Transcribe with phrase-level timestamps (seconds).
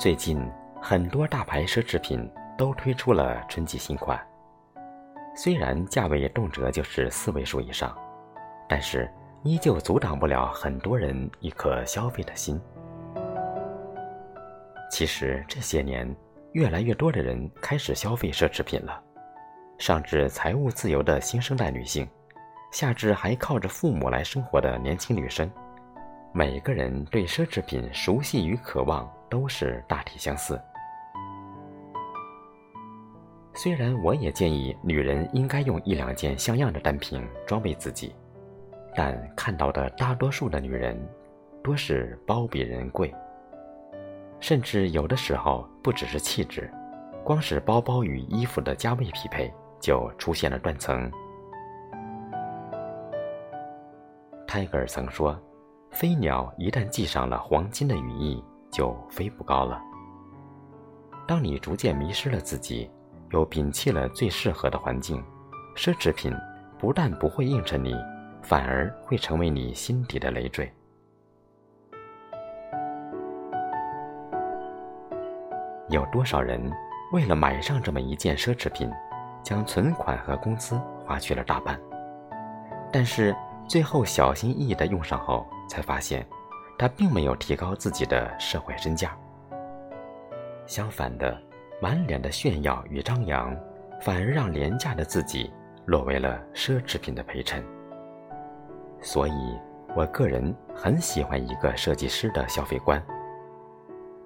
[0.00, 0.42] 最近
[0.80, 2.26] 很多大牌奢侈品
[2.56, 4.18] 都推出了春季新款，
[5.36, 7.94] 虽然价位动辄就是四位数以上，
[8.66, 9.12] 但是
[9.42, 12.58] 依旧阻挡不了很多人一颗消费的心。
[14.90, 16.16] 其实这些年，
[16.52, 18.98] 越来越多的人开始消费奢侈品了，
[19.76, 22.08] 上至财务自由的新生代女性，
[22.72, 25.50] 下至还靠着父母来生活的年轻女生。
[26.32, 30.60] 每个人对奢侈品熟悉与渴望都是大体相似。
[33.54, 38.14] 虽然我也建议女人应该用一两件像样的单品装备自己，
[38.94, 41.00] 但看到的大多数的女人，
[41.62, 43.14] 多是包比人贵。
[44.40, 46.70] 甚至有的时候不只是气质，
[47.24, 51.10] 光是包包与衣服的价位匹配就出现了断层。
[54.46, 55.40] 泰戈尔曾说。
[55.92, 58.40] 飞鸟一旦系上了黄金的羽翼，
[58.70, 59.80] 就飞不高了。
[61.26, 62.90] 当你逐渐迷失了自己，
[63.30, 65.22] 又摒弃了最适合的环境，
[65.76, 66.34] 奢侈品
[66.78, 67.94] 不但不会映衬你，
[68.42, 70.72] 反而会成为你心底的累赘。
[75.88, 76.60] 有多少人
[77.12, 78.90] 为了买上这么一件奢侈品，
[79.42, 81.80] 将存款和工资花去了大半，
[82.92, 83.34] 但是
[83.68, 85.46] 最后小心翼翼的用上后。
[85.70, 86.26] 才发现，
[86.80, 89.14] 他并没有提高自己的社会身价。
[90.64, 91.38] 相反的，
[91.78, 93.54] 满脸的炫耀与张扬，
[94.00, 95.52] 反而让廉价的自己
[95.84, 97.62] 落为了奢侈品的陪衬。
[99.02, 99.58] 所以，
[99.94, 103.02] 我个人很喜欢一个设计师的消费观：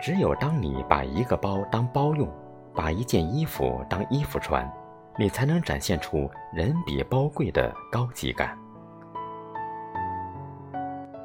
[0.00, 2.32] 只有当你把一个包当包用，
[2.72, 4.72] 把一件衣服当衣服穿，
[5.18, 8.56] 你才能展现出人比包贵的高级感。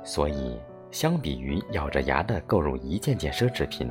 [0.04, 0.60] 所以，
[0.92, 3.90] 相比于咬着牙的购入一件件奢侈品，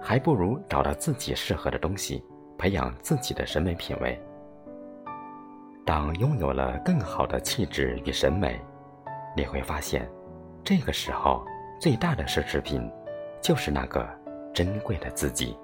[0.00, 2.22] 还不如找到自己适合的东西，
[2.58, 4.20] 培养自己的审美品味。
[5.84, 8.60] 当拥有了更好的气质与审美，
[9.34, 10.06] 你会发现，
[10.62, 11.42] 这个时候
[11.80, 12.88] 最大的奢侈品，
[13.40, 14.06] 就是那个
[14.52, 15.56] 珍贵的自己。